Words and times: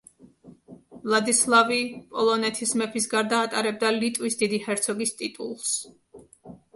ვლადისლავი 1.01 1.75
პოლონეთის 2.15 2.73
მეფის 2.81 3.07
გარდა 3.11 3.41
ატარებდა 3.49 3.91
ლიტვის 3.99 4.39
დიდი 4.41 4.61
ჰერცოგის 4.65 5.13
ტიტულს. 5.21 5.75